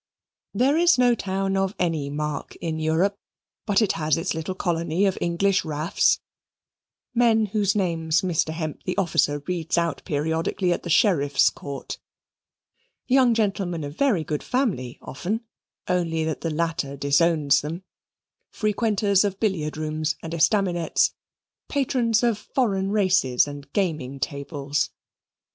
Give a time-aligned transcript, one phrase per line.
[0.55, 3.19] There is no town of any mark in Europe
[3.67, 6.19] but it has its little colony of English raffs
[7.13, 8.49] men whose names Mr.
[8.49, 11.99] Hemp the officer reads out periodically at the Sheriffs' Court
[13.05, 15.41] young gentlemen of very good family often,
[15.87, 17.83] only that the latter disowns them;
[18.49, 21.13] frequenters of billiard rooms and estaminets,
[21.69, 24.89] patrons of foreign races and gaming tables.